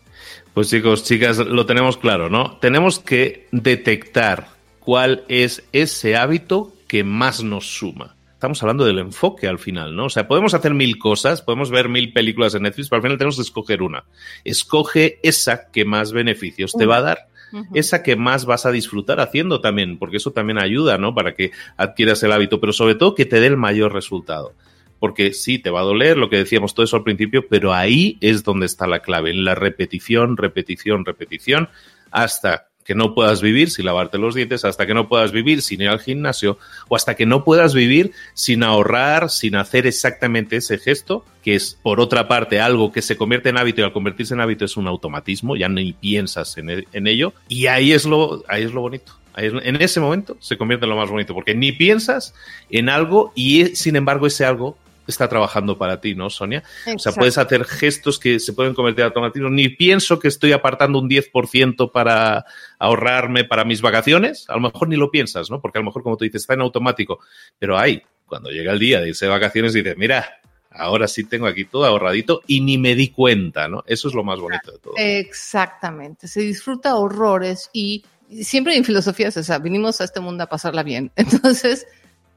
Pues 0.55 0.69
chicos, 0.71 1.05
chicas, 1.05 1.39
lo 1.39 1.67
tenemos 1.67 1.97
claro, 1.97 2.29
¿no? 2.29 2.57
Tenemos 2.59 2.99
que 2.99 3.47
detectar 3.53 4.49
cuál 4.81 5.25
es 5.29 5.63
ese 5.73 6.17
hábito 6.17 6.73
que 6.87 7.05
más 7.05 7.43
nos 7.43 7.67
suma. 7.67 8.17
Estamos 8.33 8.63
hablando 8.63 8.85
del 8.85 9.01
enfoque 9.01 9.49
al 9.49 9.59
final, 9.59 9.97
¿no? 9.97 10.07
O 10.07 10.11
sea, 10.11 10.29
podemos 10.29 10.55
hacer 10.55 10.73
mil 10.73 10.99
cosas, 10.99 11.43
podemos 11.43 11.71
ver 11.71 11.89
mil 11.89 12.13
películas 12.13 12.55
en 12.55 12.63
Netflix, 12.63 12.89
pero 12.89 12.99
al 12.99 13.03
final 13.03 13.19
tenemos 13.19 13.37
que 13.37 13.43
escoger 13.43 13.83
una. 13.83 14.05
Escoge 14.45 15.19
esa 15.23 15.71
que 15.71 15.85
más 15.85 16.13
beneficios 16.13 16.73
te 16.73 16.87
va 16.87 16.99
a 16.99 17.03
dar 17.03 17.29
esa 17.75 18.03
que 18.03 18.17
más 18.17 18.45
vas 18.45 18.67
a 18.67 18.73
disfrutar 18.73 19.21
haciendo 19.21 19.61
también, 19.61 19.99
porque 19.99 20.19
eso 20.19 20.33
también 20.33 20.59
ayuda, 20.59 20.99
¿no? 20.99 21.15
Para 21.15 21.35
que 21.35 21.53
adquieras 21.77 22.23
el 22.23 22.33
hábito, 22.33 22.61
pero 22.61 22.73
sobre 22.73 22.95
todo 22.95 23.15
que 23.15 23.27
te 23.27 23.41
dé 23.41 23.47
el 23.47 23.57
mayor 23.57 23.93
resultado. 23.93 24.55
Porque 25.01 25.33
sí, 25.33 25.59
te 25.59 25.71
va 25.71 25.81
a 25.81 25.85
doler, 25.85 26.17
lo 26.17 26.29
que 26.29 26.39
decíamos 26.39 26.75
todo 26.75 26.85
eso 26.85 26.97
al 26.97 27.05
principio, 27.05 27.47
pero 27.49 27.73
ahí 27.73 28.19
es 28.21 28.43
donde 28.43 28.67
está 28.67 28.87
la 28.87 29.01
clave, 29.01 29.31
en 29.31 29.45
la 29.45 29.55
repetición, 29.55 30.37
repetición, 30.37 31.05
repetición, 31.05 31.69
hasta 32.11 32.68
que 32.89 32.95
no 32.95 33.15
puedas 33.15 33.43
vivir 33.43 33.71
sin 33.71 33.85
lavarte 33.85 34.17
los 34.17 34.35
dientes, 34.35 34.65
hasta 34.65 34.87
que 34.87 34.95
no 34.95 35.11
puedas 35.11 35.31
vivir 35.31 35.61
sin 35.61 35.83
ir 35.83 35.91
al 35.91 36.01
gimnasio 36.01 36.57
o 36.89 36.97
hasta 36.97 37.17
que 37.17 37.27
no 37.27 37.45
puedas 37.45 37.75
vivir 37.75 38.13
sin 38.33 38.63
ahorrar, 38.63 39.29
sin 39.29 39.57
hacer 39.57 39.87
exactamente 39.87 40.57
ese 40.57 40.79
gesto, 40.79 41.23
que 41.43 41.55
es 41.55 41.79
por 41.83 42.01
otra 42.01 42.29
parte 42.29 42.63
algo 42.63 42.91
que 42.91 43.03
se 43.03 43.19
convierte 43.19 43.51
en 43.51 43.59
hábito 43.59 43.83
y 43.83 43.85
al 43.85 43.93
convertirse 43.93 44.33
en 44.33 44.41
hábito 44.41 44.65
es 44.65 44.79
un 44.79 44.89
automatismo, 44.89 45.55
ya 45.55 45.69
ni 45.69 45.93
piensas 45.93 46.57
en, 46.57 47.07
ello 47.07 47.35
y 47.47 47.67
ahí 47.67 47.93
es 47.93 48.07
lo, 48.07 48.43
ahí 48.49 48.63
es 48.63 48.73
lo 48.73 48.81
bonito. 48.81 49.13
en 49.37 49.83
ese 49.83 50.01
momento 50.01 50.39
se 50.41 50.57
convierte 50.57 50.87
en 50.87 50.91
lo 50.91 50.97
más 50.97 51.11
bonito, 51.11 51.35
porque 51.35 51.55
ni 51.55 51.73
piensas 51.73 52.33
en 52.71 52.89
algo 52.89 53.33
y 53.35 53.77
sin 53.77 53.97
embargo 53.97 54.27
ese 54.27 54.47
algo 54.47 54.79
está 55.11 55.29
trabajando 55.29 55.79
para 55.79 56.01
ti, 56.01 56.15
¿no, 56.15 56.31
Sonia? 56.31 56.63
O 56.95 56.99
sea, 56.99 57.13
puedes 57.13 57.39
hacer 57.39 57.65
gestos 57.65 58.19
que 58.19 58.39
se 58.39 58.53
pueden 58.53 58.75
convertir 58.75 59.01
en 59.01 59.07
automatismo. 59.07 59.51
Ni 59.51 59.69
pienso 59.71 60.19
que 60.19 60.29
estoy 60.29 60.53
apartando 60.53 60.99
un 60.99 61.09
10% 61.09 61.91
para 61.91 62.45
ahorrarme 62.79 63.45
para 63.45 63.65
mis 63.65 63.81
vacaciones. 63.81 64.45
A 64.49 64.55
lo 64.55 64.61
mejor 64.61 64.89
ni 64.89 64.97
lo 64.97 65.11
piensas, 65.11 65.51
¿no? 65.51 65.61
Porque 65.61 65.79
a 65.79 65.81
lo 65.81 65.87
mejor, 65.87 66.03
como 66.03 66.17
tú 66.17 66.25
dices, 66.25 66.43
está 66.43 66.55
en 66.55 66.61
automático. 66.61 67.21
Pero 67.59 67.79
ahí, 67.79 68.03
cuando 68.27 68.51
llega 68.51 68.73
el 68.73 68.79
día 68.79 69.01
de 69.01 69.09
irse 69.09 69.25
de 69.25 69.31
vacaciones, 69.31 69.73
dices, 69.73 69.97
mira, 69.97 70.41
ahora 70.71 71.09
sí 71.09 71.25
tengo 71.25 71.47
aquí 71.47 71.65
todo 71.65 71.85
ahorradito 71.85 72.43
y 72.47 72.61
ni 72.61 72.79
me 72.79 72.95
di 72.95 73.09
cuenta, 73.09 73.69
¿no? 73.69 73.83
Eso 73.87 74.09
es 74.09 74.15
lo 74.15 74.25
más 74.25 74.39
bonito 74.39 74.73
de 74.73 74.79
todo. 74.79 74.95
Exactamente. 74.97 76.29
Se 76.29 76.41
disfruta 76.41 76.97
horrores 76.97 77.71
y 77.73 78.05
siempre 78.43 78.77
en 78.77 78.85
filosofía 78.85 79.29
o 79.29 79.31
sea, 79.31 79.59
vinimos 79.59 80.01
a 80.01 80.05
este 80.05 80.21
mundo 80.21 80.45
a 80.45 80.49
pasarla 80.49 80.83
bien. 80.83 81.11
Entonces, 81.17 81.87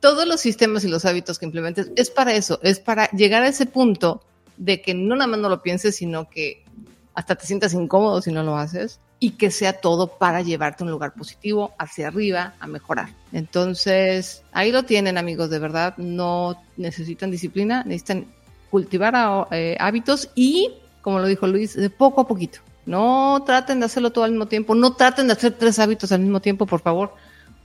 todos 0.01 0.27
los 0.27 0.41
sistemas 0.41 0.83
y 0.83 0.89
los 0.89 1.05
hábitos 1.05 1.39
que 1.39 1.45
implementes 1.45 1.91
es 1.95 2.09
para 2.09 2.33
eso, 2.33 2.59
es 2.63 2.79
para 2.79 3.09
llegar 3.11 3.43
a 3.43 3.47
ese 3.47 3.65
punto 3.65 4.21
de 4.57 4.81
que 4.81 4.93
no 4.93 5.15
nada 5.15 5.27
más 5.27 5.39
no 5.39 5.47
lo 5.47 5.61
pienses, 5.61 5.95
sino 5.95 6.29
que 6.29 6.65
hasta 7.13 7.35
te 7.35 7.45
sientas 7.45 7.73
incómodo 7.73 8.21
si 8.21 8.31
no 8.31 8.43
lo 8.43 8.57
haces 8.57 8.99
y 9.19 9.31
que 9.31 9.51
sea 9.51 9.73
todo 9.73 10.07
para 10.17 10.41
llevarte 10.41 10.83
a 10.83 10.85
un 10.85 10.91
lugar 10.91 11.13
positivo, 11.13 11.73
hacia 11.77 12.07
arriba, 12.07 12.55
a 12.59 12.65
mejorar. 12.65 13.09
Entonces, 13.31 14.41
ahí 14.51 14.71
lo 14.71 14.83
tienen 14.83 15.19
amigos, 15.19 15.51
de 15.51 15.59
verdad, 15.59 15.93
no 15.97 16.59
necesitan 16.75 17.29
disciplina, 17.29 17.83
necesitan 17.83 18.25
cultivar 18.71 19.47
eh, 19.51 19.77
hábitos 19.79 20.31
y, 20.33 20.73
como 21.03 21.19
lo 21.19 21.27
dijo 21.27 21.45
Luis, 21.45 21.75
de 21.75 21.89
poco 21.91 22.21
a 22.21 22.27
poquito. 22.27 22.59
No 22.87 23.43
traten 23.45 23.79
de 23.79 23.85
hacerlo 23.85 24.09
todo 24.09 24.23
al 24.23 24.31
mismo 24.31 24.47
tiempo, 24.47 24.73
no 24.73 24.93
traten 24.93 25.27
de 25.27 25.33
hacer 25.33 25.53
tres 25.53 25.77
hábitos 25.77 26.11
al 26.11 26.21
mismo 26.21 26.39
tiempo, 26.39 26.65
por 26.65 26.81
favor, 26.81 27.13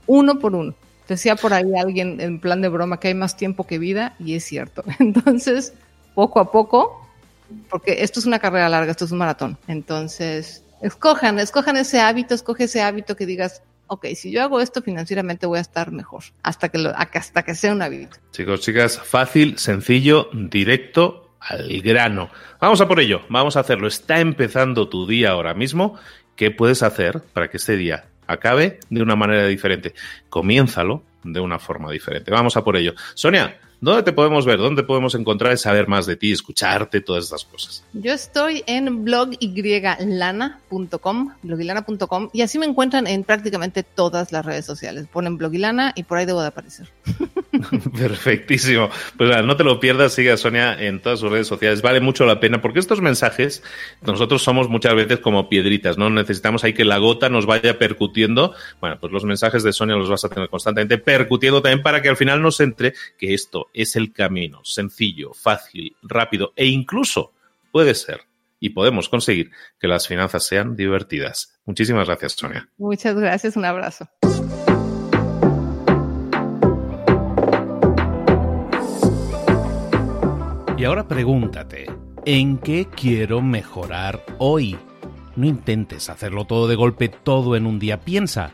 uno 0.05 0.37
por 0.37 0.53
uno. 0.53 0.75
Decía 1.07 1.35
por 1.35 1.53
ahí 1.53 1.71
alguien 1.79 2.19
en 2.19 2.39
plan 2.39 2.61
de 2.61 2.69
broma 2.69 2.99
que 2.99 3.09
hay 3.09 3.13
más 3.13 3.37
tiempo 3.37 3.65
que 3.65 3.79
vida 3.79 4.15
y 4.19 4.35
es 4.35 4.43
cierto. 4.43 4.83
Entonces, 4.99 5.73
poco 6.13 6.39
a 6.39 6.51
poco, 6.51 7.07
porque 7.69 8.03
esto 8.03 8.19
es 8.19 8.25
una 8.25 8.39
carrera 8.39 8.69
larga, 8.69 8.91
esto 8.91 9.05
es 9.05 9.11
un 9.11 9.19
maratón. 9.19 9.57
Entonces, 9.67 10.63
escojan, 10.81 11.39
escojan 11.39 11.77
ese 11.77 11.99
hábito, 11.99 12.33
escoge 12.33 12.65
ese 12.65 12.81
hábito 12.81 13.15
que 13.15 13.25
digas, 13.25 13.61
ok, 13.87 14.07
si 14.15 14.31
yo 14.31 14.43
hago 14.43 14.59
esto 14.59 14.81
financieramente 14.81 15.45
voy 15.45 15.59
a 15.59 15.61
estar 15.61 15.91
mejor, 15.91 16.23
hasta 16.43 16.69
que, 16.69 16.77
lo, 16.77 16.91
hasta 16.95 17.43
que 17.43 17.55
sea 17.55 17.71
un 17.71 17.81
hábito. 17.81 18.17
Chicos, 18.31 18.61
chicas, 18.61 18.99
fácil, 18.99 19.57
sencillo, 19.57 20.29
directo, 20.33 21.27
al 21.39 21.81
grano. 21.81 22.29
Vamos 22.59 22.81
a 22.81 22.87
por 22.87 22.99
ello, 22.99 23.21
vamos 23.29 23.55
a 23.55 23.61
hacerlo. 23.61 23.87
Está 23.87 24.19
empezando 24.19 24.89
tu 24.89 25.07
día 25.07 25.31
ahora 25.31 25.53
mismo. 25.53 25.97
¿Qué 26.35 26.51
puedes 26.51 26.83
hacer 26.83 27.21
para 27.33 27.49
que 27.49 27.57
este 27.57 27.77
día 27.77 28.05
acabe 28.27 28.79
de 28.89 29.01
una 29.01 29.15
manera 29.15 29.47
diferente. 29.47 29.93
Comiénzalo 30.29 31.03
de 31.23 31.39
una 31.39 31.59
forma 31.59 31.91
diferente. 31.91 32.31
Vamos 32.31 32.57
a 32.57 32.63
por 32.63 32.77
ello. 32.77 32.93
Sonia, 33.13 33.57
¿Dónde 33.79 34.01
te 34.01 34.11
podemos 34.11 34.43
ver? 34.45 34.57
¿Dónde 34.57 34.81
podemos 34.81 35.13
encontrar 35.13 35.53
y 35.53 35.57
saber 35.57 35.87
más 35.87 36.07
de 36.07 36.15
ti, 36.15 36.31
escucharte, 36.31 36.99
todas 36.99 37.25
estas 37.25 37.45
cosas? 37.45 37.83
Yo 37.93 38.11
estoy 38.11 38.63
en 38.65 39.03
blogylana.com, 39.03 41.33
blogylana.com, 41.43 42.29
y 42.33 42.41
así 42.41 42.57
me 42.57 42.65
encuentran 42.65 43.05
en 43.05 43.23
prácticamente 43.23 43.83
todas 43.83 44.31
las 44.31 44.43
redes 44.43 44.65
sociales. 44.65 45.05
Ponen 45.11 45.37
blogylana 45.37 45.93
y 45.95 46.01
por 46.03 46.17
ahí 46.17 46.25
debo 46.25 46.41
de 46.41 46.47
aparecer. 46.47 46.89
Perfectísimo. 47.97 48.89
Pues 49.15 49.29
nada, 49.29 49.43
no 49.43 49.55
te 49.55 49.63
lo 49.63 49.79
pierdas, 49.79 50.13
sigue 50.13 50.31
a 50.31 50.37
Sonia 50.37 50.73
en 50.73 50.99
todas 50.99 51.19
sus 51.19 51.31
redes 51.31 51.45
sociales. 51.45 51.83
Vale 51.83 52.01
mucho 52.01 52.25
la 52.25 52.39
pena 52.39 52.61
porque 52.61 52.79
estos 52.79 53.01
mensajes, 53.01 53.61
nosotros 54.01 54.41
somos 54.41 54.69
muchas 54.69 54.95
veces 54.95 55.19
como 55.19 55.49
piedritas, 55.49 55.99
¿no? 55.99 56.09
Necesitamos 56.09 56.63
ahí 56.63 56.73
que 56.73 56.83
la 56.83 56.97
gota 56.97 57.29
nos 57.29 57.45
vaya 57.45 57.77
percutiendo. 57.77 58.55
Bueno, 58.81 58.97
pues 58.99 59.13
los 59.13 59.23
mensajes 59.23 59.61
de 59.61 59.71
Sonia 59.71 59.95
los 59.95 60.09
vas 60.09 60.25
a 60.25 60.29
tener 60.29 60.49
constantemente 60.49 60.97
percutiendo 60.97 61.61
también 61.61 61.83
para 61.83 62.01
que 62.01 62.09
al 62.09 62.17
final 62.17 62.41
nos 62.41 62.59
entre 62.59 62.95
que 63.19 63.35
esto 63.35 63.66
es 63.73 63.95
el 63.95 64.13
camino 64.13 64.61
sencillo, 64.63 65.33
fácil, 65.33 65.95
rápido 66.01 66.53
e 66.55 66.67
incluso 66.67 67.33
puede 67.71 67.93
ser 67.93 68.21
y 68.59 68.69
podemos 68.69 69.09
conseguir 69.09 69.51
que 69.79 69.87
las 69.87 70.07
finanzas 70.07 70.45
sean 70.45 70.75
divertidas. 70.75 71.59
Muchísimas 71.65 72.07
gracias, 72.07 72.33
Sonia. 72.33 72.69
Muchas 72.77 73.15
gracias, 73.15 73.55
un 73.55 73.65
abrazo. 73.65 74.09
Y 80.77 80.83
ahora 80.85 81.07
pregúntate, 81.07 81.87
¿en 82.25 82.59
qué 82.59 82.87
quiero 82.95 83.41
mejorar 83.41 84.23
hoy? 84.37 84.77
No 85.35 85.47
intentes 85.47 86.09
hacerlo 86.09 86.45
todo 86.45 86.67
de 86.67 86.75
golpe, 86.75 87.09
todo 87.09 87.55
en 87.55 87.65
un 87.65 87.79
día. 87.79 88.01
Piensa, 88.01 88.53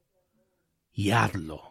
y. 1.01 1.70